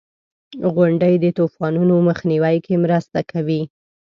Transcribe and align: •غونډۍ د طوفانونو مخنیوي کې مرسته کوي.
•غونډۍ 0.73 1.15
د 1.23 1.25
طوفانونو 1.37 1.95
مخنیوي 2.09 2.57
کې 2.65 2.75
مرسته 2.83 3.19
کوي. 3.31 3.61